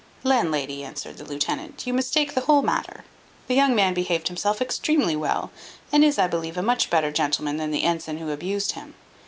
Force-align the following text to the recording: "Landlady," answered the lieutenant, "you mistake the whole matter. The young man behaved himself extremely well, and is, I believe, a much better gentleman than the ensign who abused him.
"Landlady," 0.23 0.83
answered 0.83 1.17
the 1.19 1.23
lieutenant, 1.25 1.85
"you 1.85 1.93
mistake 1.93 2.33
the 2.33 2.41
whole 2.41 2.63
matter. 2.63 3.05
The 3.45 3.53
young 3.53 3.75
man 3.75 3.93
behaved 3.93 4.29
himself 4.29 4.59
extremely 4.59 5.15
well, 5.15 5.51
and 5.91 6.03
is, 6.03 6.17
I 6.17 6.25
believe, 6.25 6.57
a 6.57 6.63
much 6.63 6.89
better 6.89 7.11
gentleman 7.11 7.57
than 7.57 7.69
the 7.69 7.83
ensign 7.83 8.17
who 8.17 8.31
abused 8.31 8.71
him. 8.71 8.95